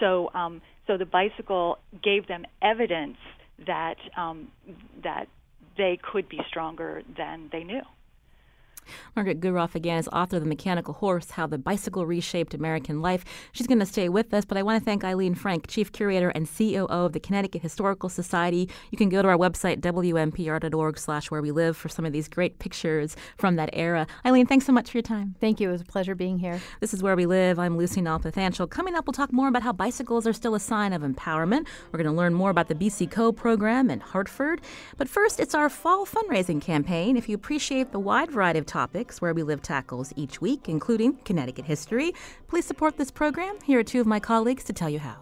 [0.00, 3.18] so um, so the bicycle gave them evidence
[3.66, 4.48] that um,
[5.04, 5.26] that
[5.76, 7.82] they could be stronger than they knew.
[9.14, 13.24] Margaret Guroff again is author of The Mechanical Horse How the Bicycle Reshaped American Life.
[13.52, 16.30] She's going to stay with us, but I want to thank Eileen Frank, Chief Curator
[16.30, 18.68] and COO of the Connecticut Historical Society.
[18.90, 22.28] You can go to our website, wnpr.org slash where we live for some of these
[22.28, 24.06] great pictures from that era.
[24.24, 25.34] Eileen, thanks so much for your time.
[25.40, 25.68] Thank you.
[25.68, 26.60] It was a pleasure being here.
[26.80, 27.58] This is Where We Live.
[27.58, 28.70] I'm Lucy Nalpathanchel.
[28.70, 31.66] Coming up, we'll talk more about how bicycles are still a sign of empowerment.
[31.92, 34.60] We're going to learn more about the BiCi Co program in Hartford.
[34.96, 37.16] But first, it's our fall fundraising campaign.
[37.16, 41.14] If you appreciate the wide variety of topics Where We Live tackles each week, including
[41.24, 42.12] Connecticut history.
[42.46, 43.56] Please support this program.
[43.64, 45.16] Here are two of my colleagues to tell you how.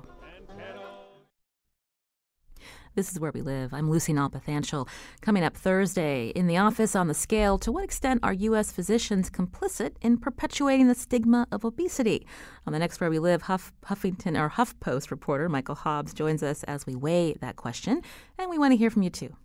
[2.96, 3.72] This is Where We Live.
[3.72, 4.88] I'm Lucy Nalpathanchel.
[5.20, 8.72] Coming up Thursday, in the office on the scale, to what extent are U.S.
[8.72, 12.26] physicians complicit in perpetuating the stigma of obesity?
[12.66, 16.64] On the next Where We Live, Huff, Huffington or HuffPost reporter Michael Hobbs joins us
[16.64, 18.02] as we weigh that question,
[18.36, 19.36] and we want to hear from you too.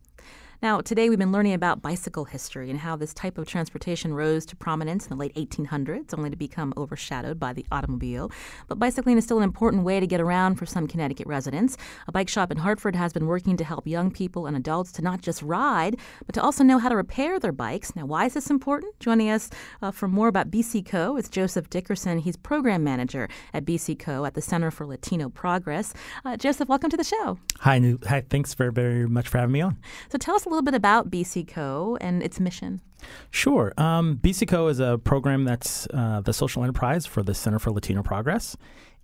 [0.62, 4.46] Now, today we've been learning about bicycle history and how this type of transportation rose
[4.48, 8.30] to prominence in the late 1800s, only to become overshadowed by the automobile.
[8.68, 11.78] But bicycling is still an important way to get around for some Connecticut residents.
[12.10, 15.02] A bike shop in Hartford has been working to help young people and adults to
[15.02, 15.96] not just ride,
[16.26, 17.96] but to also know how to repair their bikes.
[17.96, 19.00] Now, why is this important?
[19.00, 19.50] Joining us
[19.82, 21.16] uh, for more about BiCi Co.
[21.16, 22.18] is Joseph Dickerson.
[22.18, 24.26] He's program manager at BiCi Co.
[24.26, 25.94] at the Center for Latino Progress.
[26.26, 27.40] Uh, Joseph, welcome to the show.
[27.60, 28.26] Hi, hi.
[28.30, 29.78] Thanks very, very much for having me on.
[30.10, 32.82] So tell us a little bit about BiCi Co and its mission?
[33.30, 33.74] Sure.
[33.78, 37.72] Um, BiCi Co is a program that's uh, the social enterprise for the Center for
[37.72, 38.58] Latino Progress.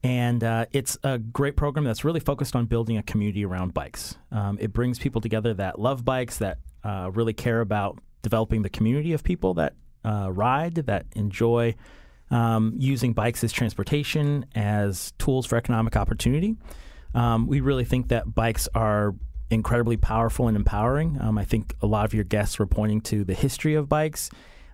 [0.04, 4.18] And uh, it's a great program that's really focused on building a community around bikes.
[4.32, 8.70] Um, it brings people together that love bikes, that uh, really care about developing the
[8.70, 11.76] community of people that uh, ride, that enjoy
[12.30, 16.56] um, using bikes as transportation, as tools for economic opportunity.
[17.14, 19.16] Um, we really think that bikes are
[19.50, 21.18] incredibly powerful and empowering.
[21.22, 24.30] Um, I think a lot of your guests were pointing to the history of bikes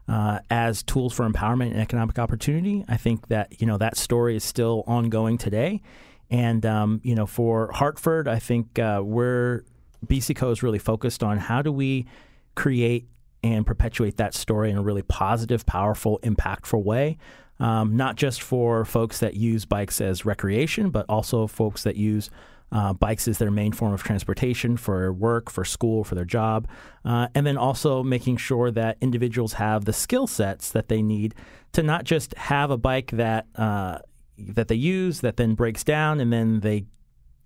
[0.08, 2.84] uh, as tools for empowerment and economic opportunity.
[2.88, 5.82] I think that you know that story is still ongoing today,
[6.30, 9.64] and um, you know for Hartford, I think uh, we're
[10.06, 12.08] BiCi Co is really focused on how do we
[12.56, 13.08] create
[13.44, 17.18] and perpetuate that story in a really positive, powerful, impactful way.
[17.60, 22.32] Um, not just for folks that use bikes as recreation, but also folks that use
[22.72, 26.68] uh, bikes is their main form of transportation for work, for school, for their job,
[27.04, 31.36] uh, and then also making sure that individuals have the skill sets that they need
[31.74, 34.00] to not just have a bike that uh,
[34.38, 36.86] that they use that then breaks down and then they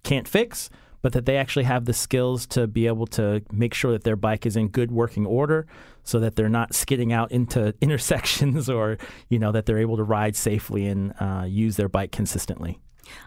[0.03, 0.69] can't fix,
[1.01, 4.15] but that they actually have the skills to be able to make sure that their
[4.15, 5.67] bike is in good working order
[6.03, 8.97] so that they're not skidding out into intersections or
[9.29, 12.79] you know that they're able to ride safely and uh, use their bike consistently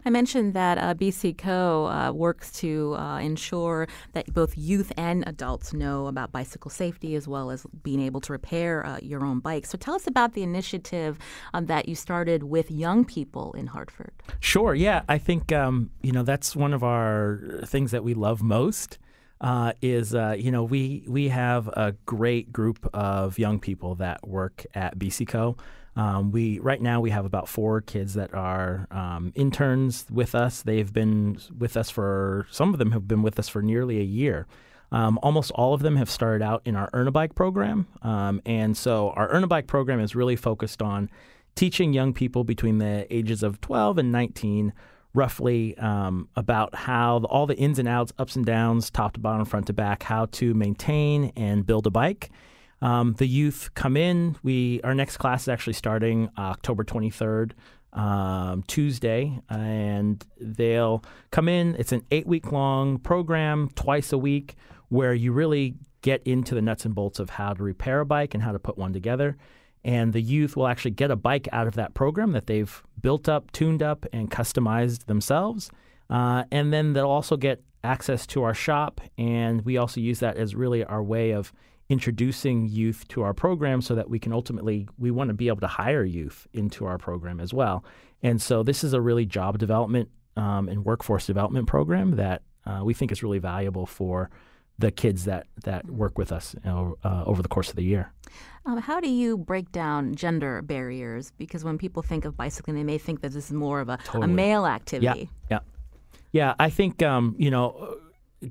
[0.05, 5.25] I mentioned that uh, BiCi Co uh, works to uh, ensure that both youth and
[5.27, 9.41] adults know about bicycle safety as well as being able to repair uh, your own
[9.41, 9.67] bike.
[9.67, 11.19] So tell us about the initiative
[11.55, 14.13] um, that you started with young people in Hartford.
[14.41, 14.75] Sure.
[14.75, 18.99] Yeah, I think um, you know that's one of our things that we love most.
[19.41, 24.27] Uh, is uh, you know we we have a great group of young people that
[24.27, 25.57] work at BiCi Co.
[25.99, 30.63] Um, we right now we have about four kids that are um, interns with us.
[30.63, 34.05] They've been with us for some of them have been with us for nearly a
[34.05, 34.47] year.
[34.93, 38.41] Um, almost all of them have started out in our Earn a Bike program, um,
[38.47, 41.11] and so our Earn a Bike program is really focused on
[41.57, 44.73] teaching young people between the ages of 12 and 19
[45.15, 49.45] roughly um, about how all the ins and outs, ups and downs, top to bottom,
[49.45, 52.31] front to back, how to maintain and build a bike.
[52.81, 54.37] Um, the youth come in.
[54.43, 57.53] We our next class is actually starting October 23rd,
[57.93, 61.75] um, Tuesday, and they'll come in.
[61.79, 64.55] It's an eight week long program, twice a week,
[64.89, 68.35] where you really get into the nuts and bolts of how to repair a bike
[68.35, 69.37] and how to put one together.
[69.85, 73.29] And the youth will actually get a bike out of that program that they've built
[73.29, 75.71] up, tuned up, and customized themselves.
[76.11, 79.01] Uh, and then they'll also get access to our shop.
[79.17, 81.53] And we also use that as really our way of
[81.89, 85.61] introducing youth to our program so that we can ultimately we want to be able
[85.61, 87.85] to hire youth into our program as well
[88.23, 92.81] and so this is a really job development um, and workforce development program that uh,
[92.85, 94.31] we think is really valuable for
[94.79, 97.83] the kids that that work with us you know, uh, over the course of the
[97.83, 98.13] year.
[98.65, 101.33] Um, how do you break down gender barriers?
[101.37, 103.99] Because when people think of bicycling, they may think that this is more of a,
[104.05, 104.25] totally.
[104.25, 105.31] a male activity.
[105.51, 105.59] Yeah, yeah,
[106.33, 106.55] yeah.
[106.59, 107.97] I think um, you know,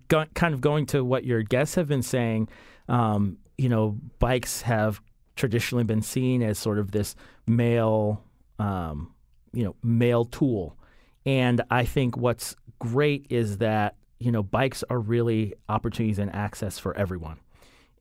[0.10, 2.50] go, kind of going to what your guests have been saying
[2.88, 5.02] um, you know, bikes have
[5.36, 7.16] traditionally been seen as sort of this
[7.48, 8.24] male,
[8.60, 9.14] um,
[9.54, 10.78] you know, male tool.
[11.26, 16.80] And I think what's great is that, you know, bikes are really opportunities and access
[16.80, 17.40] for everyone.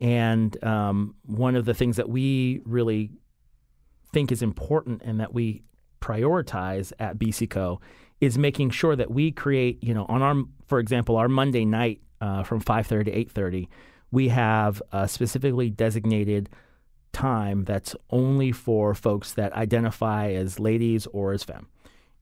[0.00, 3.10] And um, one of the things that we really
[4.12, 5.62] think is important and that we
[6.00, 7.80] prioritize at BiCi Co
[8.20, 12.00] is making sure that we create, you know, on our, for example, our Monday night
[12.20, 13.68] uh, from 5:30 to 8:30
[14.10, 16.48] we have a specifically designated
[17.12, 21.66] time that's only for folks that identify as ladies or as femme.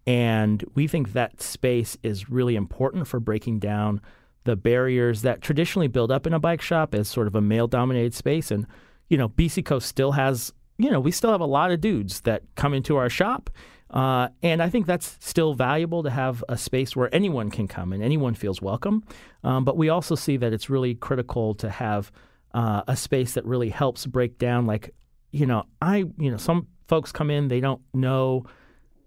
[0.07, 4.01] And we think that space is really important for breaking down
[4.45, 7.67] the barriers that traditionally build up in a bike shop as sort of a male
[7.67, 8.51] dominated space.
[8.51, 8.67] And,
[9.09, 12.21] you know, BC Coast still has, you know, we still have a lot of dudes
[12.23, 13.51] that come into our shop
[13.95, 17.95] uh, and I think that's still valuable to have a space where anyone can come
[17.95, 19.05] and anyone feels welcome.
[19.45, 22.11] Um, but we also see that it's really critical to have
[22.53, 24.93] uh, a space that really helps break down, like,
[25.31, 28.45] you know, I, you know, some folks come in, they don't know,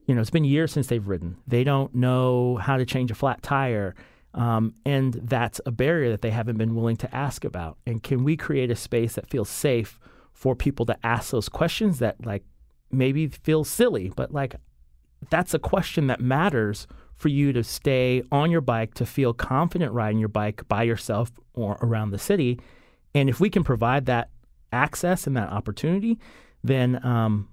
[0.05, 1.35] you know, it's been years since they've ridden.
[1.45, 3.93] They don't know how to change a flat tire.
[4.33, 7.77] Um, and that's a barrier that they haven't been willing to ask about.
[7.85, 9.99] And can we create a space that feels safe
[10.31, 12.43] for people to ask those questions that, like,
[12.89, 14.55] maybe feel silly, but like
[15.29, 19.91] that's a question that matters for you to stay on your bike, to feel confident
[19.91, 22.59] riding your bike by yourself or around the city.
[23.15, 24.29] And if we can provide that
[24.71, 26.19] access and that opportunity,
[26.63, 27.49] then um,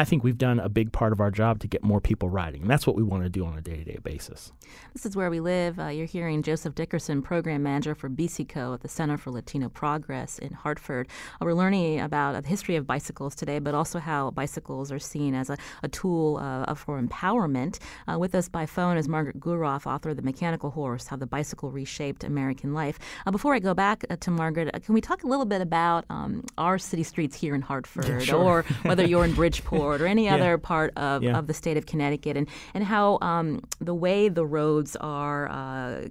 [0.00, 2.62] I think we've done a big part of our job to get more people riding.
[2.62, 4.50] And that's what we want to do on a day to day basis.
[4.94, 5.78] This is where we live.
[5.78, 9.68] Uh, you're hearing Joseph Dickerson, Program Manager for BiCi Co at the Center for Latino
[9.68, 11.06] Progress in Hartford.
[11.34, 15.34] Uh, we're learning about the history of bicycles today, but also how bicycles are seen
[15.34, 17.78] as a, a tool uh, for empowerment.
[18.08, 21.26] Uh, with us by phone is Margaret Guroff, author of The Mechanical Horse How the
[21.26, 22.98] Bicycle Reshaped American Life.
[23.26, 26.06] Uh, before I go back uh, to Margaret, can we talk a little bit about
[26.08, 28.40] um, our city streets here in Hartford, yeah, sure.
[28.42, 29.89] or whether you're in Bridgeport?
[29.98, 30.34] Or any yeah.
[30.34, 31.38] other part of, yeah.
[31.38, 36.08] of the state of Connecticut, and, and how um, the way the roads are uh,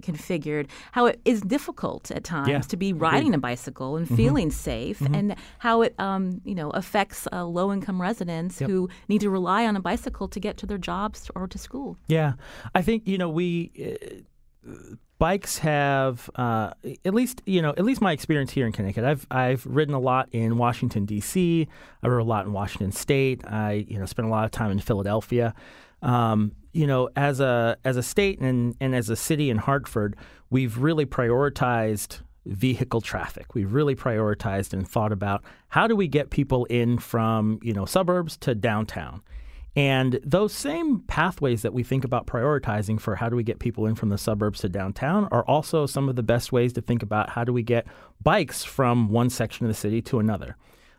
[0.00, 2.60] configured, how it is difficult at times yeah.
[2.60, 4.16] to be riding a bicycle and mm-hmm.
[4.16, 5.14] feeling safe, mm-hmm.
[5.14, 8.70] and how it um, you know affects uh, low income residents yep.
[8.70, 11.96] who need to rely on a bicycle to get to their jobs or to school.
[12.06, 12.34] Yeah,
[12.74, 13.72] I think you know we.
[13.78, 14.22] Uh,
[15.18, 16.72] bikes have uh,
[17.04, 19.04] at least you know at least my experience here in Connecticut.
[19.04, 21.68] I've I've ridden a lot in Washington D.C.
[22.02, 23.44] I rode a lot in Washington State.
[23.46, 25.54] I you know spent a lot of time in Philadelphia.
[26.02, 30.16] Um, you know, as a as a state and and as a city in Hartford,
[30.50, 33.54] we've really prioritized vehicle traffic.
[33.54, 37.84] We've really prioritized and thought about how do we get people in from you know
[37.84, 39.22] suburbs to downtown.
[39.76, 43.86] And those same pathways that we think about prioritizing for how do we get people
[43.86, 47.02] in from the suburbs to downtown are also some of the best ways to think
[47.02, 47.86] about how do we get
[48.22, 50.56] bikes from one section of the city to another.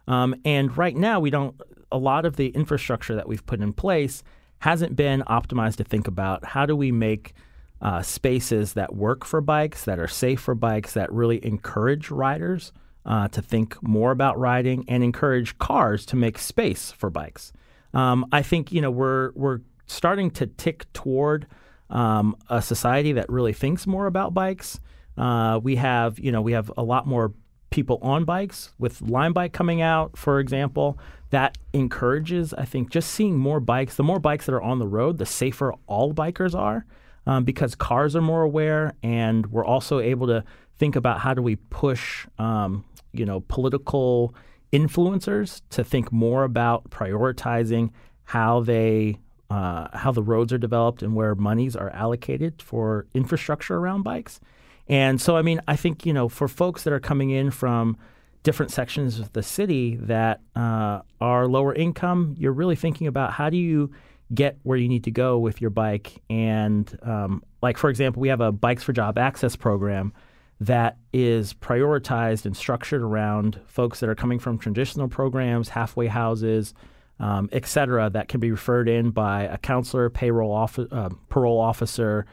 [0.08, 1.60] Um, and right now, we don't,
[1.92, 4.24] a lot of the infrastructure that we've put in place
[4.60, 7.34] hasn't been optimized to think about how do we make
[7.82, 12.72] uh, spaces that work for bikes, that are safe for bikes, that really encourage riders
[13.06, 17.54] uh, to think more about riding and encourage cars to make space for bikes.
[17.94, 21.48] Um, I think you know we're we're starting to tick toward
[21.90, 24.80] um, a society that really thinks more about bikes.
[25.18, 27.34] Uh, we have you know we have a lot more
[27.70, 30.98] people on bikes with Lime Bike coming out, for example.
[31.32, 33.96] That encourages, I think, just seeing more bikes.
[33.96, 36.86] The more bikes that are on the road, the safer all bikers are
[37.28, 40.44] um, because cars are more aware, and we're also able to
[40.80, 42.84] think about how do we push, um,
[43.14, 44.34] you know, political
[44.72, 47.90] influencers to think more about prioritizing
[48.24, 53.78] how they uh, how the roads are developed and where monies are allocated for infrastructure
[53.78, 54.40] around bikes.
[54.88, 57.98] And so, I mean, I think you know, for folks that are coming in from
[58.44, 63.50] different sections of the city that uh, are lower income, you're really thinking about how
[63.50, 63.92] do you
[64.34, 66.22] get where you need to go with your bike.
[66.30, 70.14] And um, like, for example, we have a Bikes for Job Access program
[70.60, 76.74] that is prioritized and structured around folks that are coming from traditional programs, halfway houses,
[77.20, 81.60] um, et cetera, that can be referred in by a counselor, payroll offi- uh, parole
[81.60, 82.26] officer,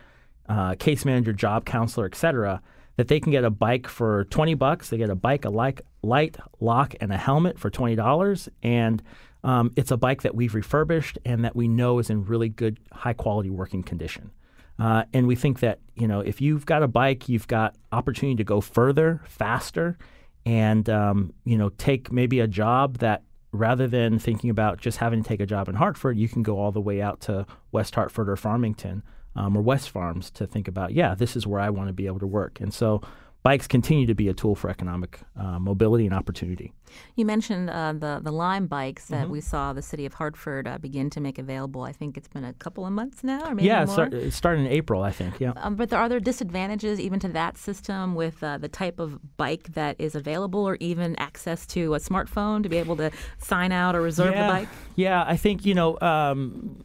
[0.49, 2.61] uh, case manager, job counselor, et cetera,
[2.97, 4.91] that they can get a bike for 20 bucks.
[4.91, 8.49] They get a bike, a light, light lock, and a helmet for $20.
[8.62, 9.03] And
[9.45, 12.79] um, it's a bike that we've refurbished and that we know is in really good,
[12.93, 14.31] high quality working condition.
[14.79, 18.37] Uh, and we think that you know if you've got a bike, you've got opportunity
[18.37, 19.97] to go further, faster,
[20.45, 23.22] and um, you know take maybe a job that
[23.53, 26.59] rather than thinking about just having to take a job in Hartford, you can go
[26.59, 29.03] all the way out to West Hartford or Farmington
[29.35, 32.07] um, or West Farms to think about, yeah, this is where I want to be
[32.07, 32.61] able to work.
[32.61, 33.03] And so
[33.47, 36.72] bikes continue to be a tool for economic uh, mobility and opportunity.
[37.14, 39.30] You mentioned uh, the the Lime bikes that mm-hmm.
[39.30, 41.82] we saw the city of Hartford uh, begin to make available.
[41.82, 43.94] I think it's been a couple of months now, or maybe yeah, more.
[43.94, 45.38] Start, it started in April, I think.
[45.38, 48.99] Yeah, um, but there, are there disadvantages even to that system with uh, the type
[48.99, 53.12] of bike that is available, or even access to a smartphone to be able to
[53.38, 54.44] sign out or reserve yeah.
[54.44, 54.68] the bike?
[54.97, 55.97] Yeah, I think you know.
[56.01, 56.84] Um,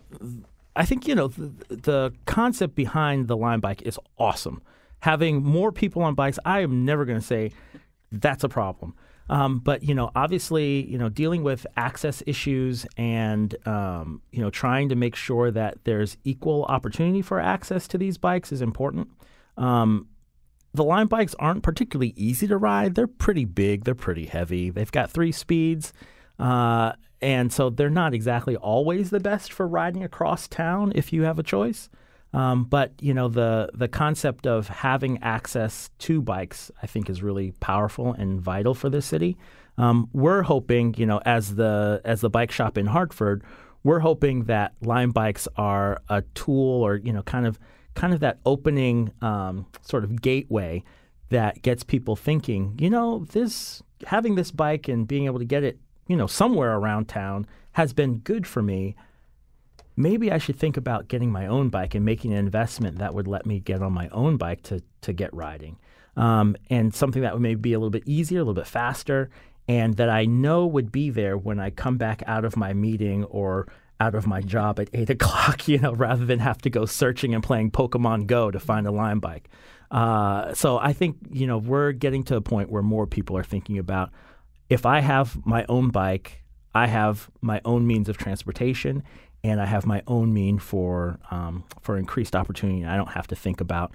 [0.75, 4.61] I think you know the, the concept behind the Lime bike is awesome
[5.01, 7.51] having more people on bikes, I am never going to say
[8.11, 8.95] that's a problem.
[9.29, 14.49] Um, but you know, obviously, you know, dealing with access issues and um, you know,
[14.49, 19.07] trying to make sure that there's equal opportunity for access to these bikes is important.
[19.57, 20.07] Um,
[20.73, 22.95] the Lime bikes aren't particularly easy to ride.
[22.95, 23.83] They're pretty big.
[23.85, 24.69] They're pretty heavy.
[24.69, 25.93] They've got three speeds,
[26.39, 31.23] uh, and so they're not exactly always the best for riding across town if you
[31.23, 31.89] have a choice.
[32.33, 37.21] Um, but you know the the concept of having access to bikes, I think, is
[37.21, 39.37] really powerful and vital for the city.
[39.77, 43.43] Um, we're hoping, you know, as the as the bike shop in Hartford,
[43.83, 47.59] we're hoping that Lime bikes are a tool, or you know, kind of
[47.95, 50.83] kind of that opening um, sort of gateway
[51.29, 52.77] that gets people thinking.
[52.79, 56.77] You know, this having this bike and being able to get it, you know, somewhere
[56.77, 58.95] around town has been good for me
[59.95, 63.27] maybe I should think about getting my own bike and making an investment that would
[63.27, 65.77] let me get on my own bike to, to get riding.
[66.17, 69.29] Um, and something that would maybe be a little bit easier, a little bit faster,
[69.67, 73.23] and that I know would be there when I come back out of my meeting
[73.25, 73.67] or
[73.99, 77.33] out of my job at eight o'clock, you know, rather than have to go searching
[77.33, 79.49] and playing Pokemon Go to find a Lime bike.
[79.91, 83.43] Uh, so I think, you know, we're getting to a point where more people are
[83.43, 84.11] thinking about
[84.69, 89.03] if I have my own bike, I have my own means of transportation,
[89.43, 92.85] and I have my own mean for um, for increased opportunity.
[92.85, 93.91] I don't have to think about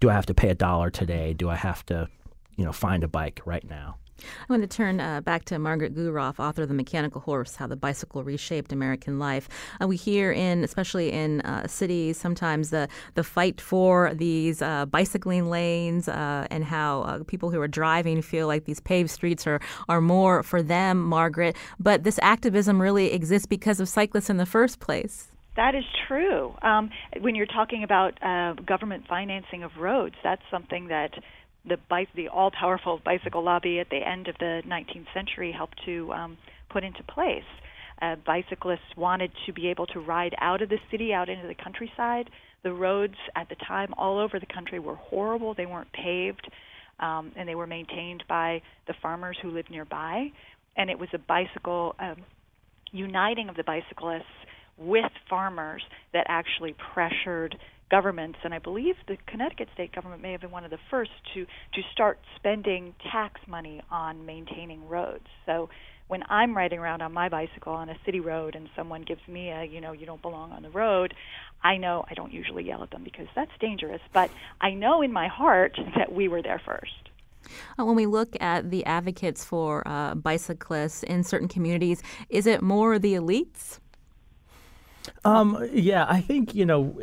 [0.00, 1.32] do I have to pay a dollar today?
[1.32, 2.08] Do I have to,
[2.56, 3.96] you know, find a bike right now?
[4.20, 7.66] I want to turn uh, back to Margaret Guroff, author of The Mechanical Horse How
[7.66, 9.48] the Bicycle Reshaped American Life.
[9.80, 14.86] Uh, we hear in, especially in uh, cities, sometimes the, the fight for these uh,
[14.86, 19.46] bicycling lanes uh, and how uh, people who are driving feel like these paved streets
[19.46, 21.56] are, are more for them, Margaret.
[21.78, 25.28] But this activism really exists because of cyclists in the first place.
[25.56, 26.52] That is true.
[26.62, 26.90] Um,
[27.20, 28.18] when you're talking about
[28.66, 31.12] government financing of roads, that's something that
[31.66, 31.78] the
[32.14, 36.36] the all-powerful bicycle lobby at the end of the 19th century helped to um,
[36.70, 37.42] put into place.
[38.02, 41.54] Uh, bicyclists wanted to be able to ride out of the city, out into the
[41.54, 42.28] countryside.
[42.62, 45.54] The roads at the time all over the country were horrible.
[45.54, 46.48] They weren't paved,
[46.98, 50.28] um, and they were maintained by the farmers who lived nearby.
[50.76, 52.16] And it was a bicycle um,
[52.90, 54.24] uniting of the bicyclists
[54.76, 57.56] with farmers that actually pressured
[57.96, 61.12] governments, and I believe the Connecticut state government may have been one of the first
[61.32, 62.82] to to start spending
[63.12, 65.28] tax money on maintaining roads.
[65.46, 65.68] So
[66.08, 69.50] when I'm riding around on my bicycle on a city road and someone gives me
[69.50, 71.14] a, you know, you don't belong on the road,
[71.62, 74.28] I know I don't usually yell at them because that's dangerous, but
[74.60, 77.10] I know in my heart that we were there first.
[77.78, 82.60] Uh, when we look at the advocates for uh, bicyclists in certain communities, is it
[82.60, 83.78] more the elites?
[85.24, 86.98] Um, yeah, I think, you know,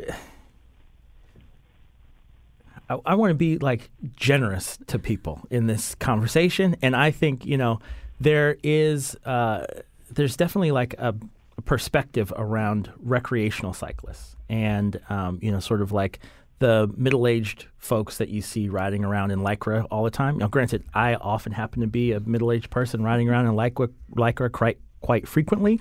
[2.92, 6.76] I, I want to be like generous to people in this conversation.
[6.82, 7.80] And I think, you know,
[8.20, 9.66] there is, uh,
[10.10, 11.14] there's definitely like a,
[11.58, 16.20] a, perspective around recreational cyclists and, um, you know, sort of like
[16.58, 20.38] the middle-aged folks that you see riding around in lycra all the time.
[20.38, 24.50] Now, granted, I often happen to be a middle-aged person riding around in lycra, lycra
[24.52, 25.80] quite quite frequently,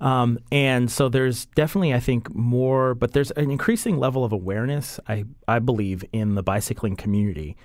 [0.00, 2.94] um, and so there's definitely, I think, more.
[2.94, 7.56] But there's an increasing level of awareness, I I believe, in the bicycling community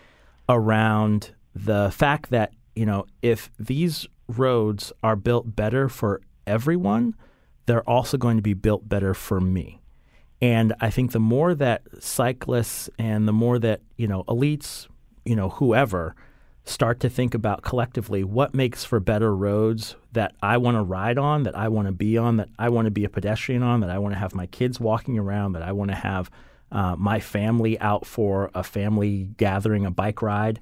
[0.49, 7.15] around the fact that you know if these roads are built better for everyone,
[7.65, 9.81] they're also going to be built better for me.
[10.41, 14.87] And I think the more that cyclists and the more that, you know, elites,
[15.23, 16.15] you know, whoever
[16.65, 21.17] start to think about collectively what makes for better roads that I want to ride
[21.17, 23.81] on, that I want to be on, that I want to be a pedestrian on,
[23.81, 26.31] that I want to have my kids walking around, that I want to have
[26.71, 30.59] uh, my family out for a family gathering, a bike ride.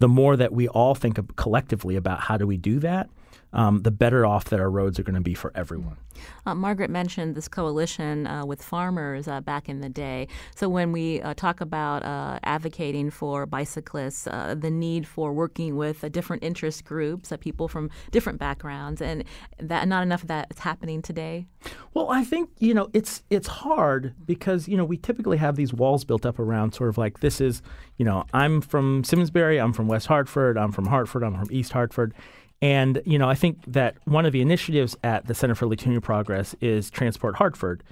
[0.00, 3.08] The more that we all think collectively about how do we do that,
[3.52, 5.96] um, the better off that our roads are going to be for everyone.
[6.44, 10.28] Uh, Margaret mentioned this coalition uh, with farmers uh, back in the day.
[10.54, 15.76] So when we uh, talk about uh, advocating for bicyclists, uh, the need for working
[15.76, 19.24] with different interest groups, people from different backgrounds, and
[19.58, 21.46] that not enough of that is happening today.
[21.94, 25.72] Well, I think you know it's it's hard because you know we typically have these
[25.72, 27.62] walls built up around sort of like this is
[27.96, 31.72] you know I'm from Simsbury, I'm from West Hartford, I'm from Hartford, I'm from East
[31.72, 32.14] Hartford
[32.62, 36.00] and you know, I think that one of the initiatives at the Center for Latino
[36.00, 37.82] Progress is Transport Hartford,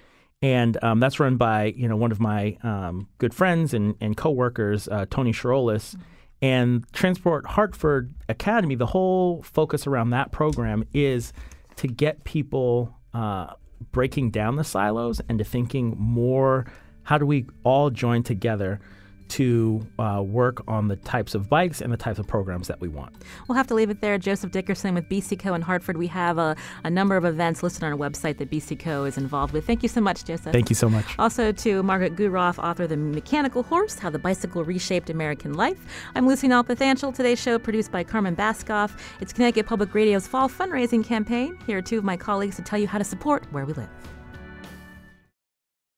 [0.40, 4.16] and um, that's run by you know one of my um, good friends and, and
[4.16, 5.96] coworkers, uh, Tony Cherolis.
[6.42, 11.32] And Transport Hartford Academy, the whole focus around that program is
[11.76, 13.54] to get people uh,
[13.92, 16.66] breaking down the silos and to thinking more
[17.04, 18.80] how do we all join together
[19.28, 22.88] to uh, work on the types of bikes and the types of programs that we
[22.88, 23.14] want.
[23.48, 24.18] We'll have to leave it there.
[24.18, 25.96] Joseph Dickerson with BiCi Co in Hartford.
[25.96, 29.16] We have a, a number of events listed on our website that BiCi Co is
[29.16, 29.66] involved with.
[29.66, 30.52] Thank you so much, Joseph.
[30.52, 31.04] Thank you so much.
[31.18, 35.84] Also to Margaret Guroff, author of The Mechanical Horse How the Bicycle Reshaped American Life.
[36.14, 37.14] I'm Lucy Nalpathanchel.
[37.14, 38.98] Today's show produced by Carmen Baskauf.
[39.20, 41.58] It's Connecticut Public Radio's fall fundraising campaign.
[41.66, 43.88] Here are two of my colleagues to tell you how to support where we live.